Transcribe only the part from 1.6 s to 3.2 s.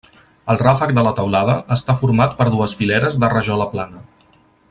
està format per dues fileres